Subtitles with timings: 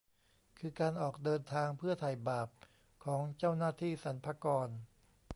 [0.59, 2.49] คือการออกเดินทางเพื่อไถ่บาป
[3.05, 4.69] ของเจ้าหน้าที่สรรพากร